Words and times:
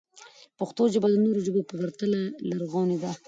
پښتو 0.59 0.83
ژبه 0.93 1.07
د 1.11 1.15
نورو 1.25 1.39
ژبو 1.47 1.61
په 1.69 1.75
پرتله 1.81 2.21
لرغونې 2.49 2.97
ده. 3.03 3.11